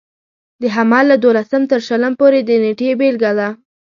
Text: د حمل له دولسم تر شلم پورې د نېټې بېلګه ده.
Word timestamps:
د 0.61 0.63
حمل 0.75 1.05
له 1.11 1.17
دولسم 1.23 1.61
تر 1.71 1.79
شلم 1.87 2.13
پورې 2.21 2.39
د 2.43 2.49
نېټې 2.63 2.89
بېلګه 2.99 3.31
ده. 3.39 3.49